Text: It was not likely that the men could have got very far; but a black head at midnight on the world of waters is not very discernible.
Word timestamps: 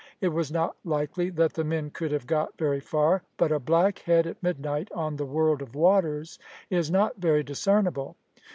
It 0.19 0.29
was 0.29 0.51
not 0.51 0.77
likely 0.83 1.29
that 1.29 1.53
the 1.53 1.63
men 1.63 1.91
could 1.91 2.11
have 2.11 2.25
got 2.25 2.57
very 2.57 2.79
far; 2.79 3.21
but 3.37 3.51
a 3.51 3.59
black 3.59 3.99
head 3.99 4.25
at 4.25 4.41
midnight 4.41 4.91
on 4.93 5.15
the 5.17 5.27
world 5.27 5.61
of 5.61 5.75
waters 5.75 6.39
is 6.71 6.89
not 6.89 7.17
very 7.17 7.43
discernible. 7.43 8.15